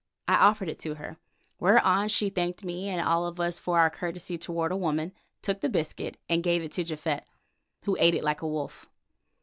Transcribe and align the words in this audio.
I 0.27 0.33
offered 0.33 0.67
it 0.67 0.79
to 0.79 0.95
her, 0.95 1.19
whereon 1.59 2.09
she 2.09 2.31
thanked 2.31 2.63
me 2.63 2.89
and 2.89 3.07
all 3.07 3.27
of 3.27 3.39
us 3.39 3.59
for 3.59 3.77
our 3.77 3.91
courtesy 3.91 4.35
toward 4.35 4.71
a 4.71 4.75
woman, 4.75 5.13
took 5.43 5.61
the 5.61 5.69
biscuit, 5.69 6.17
and 6.27 6.41
gave 6.41 6.63
it 6.63 6.71
to 6.71 6.83
Japhet, 6.83 7.27
who 7.83 7.95
ate 7.99 8.15
it 8.15 8.23
like 8.23 8.41
a 8.41 8.47
wolf. 8.47 8.87